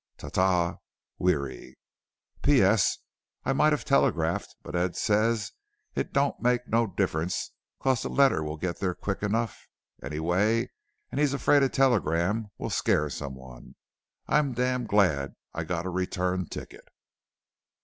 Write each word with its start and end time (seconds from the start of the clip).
ta 0.17 0.29
ta. 0.29 0.77
WEARY 1.19 1.77
P.S. 2.41 2.97
i 3.45 3.53
might 3.53 3.71
have 3.71 3.85
telegraphed 3.85 4.55
but 4.63 4.75
ed 4.75 4.95
says 4.95 5.51
it 5.93 6.11
dont 6.11 6.41
make 6.41 6.67
no 6.67 6.87
difference 6.87 7.51
cause 7.79 8.01
the 8.01 8.09
letter 8.09 8.43
will 8.43 8.57
git 8.57 8.79
there 8.79 8.95
quick 8.95 9.21
enough 9.21 9.67
any 10.01 10.19
way 10.19 10.71
an 11.11 11.19
hes 11.19 11.33
afraid 11.35 11.61
a 11.61 11.69
telegram 11.69 12.47
will 12.57 12.71
scare 12.71 13.11
some 13.11 13.35
one. 13.35 13.75
im 14.27 14.53
dam 14.55 14.87
glad 14.87 15.35
i 15.53 15.63
got 15.63 15.85
a 15.85 15.89
return 15.91 16.47
ticket. 16.47 16.87